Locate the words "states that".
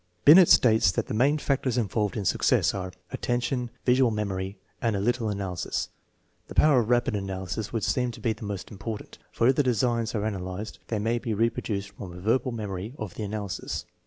0.49-1.05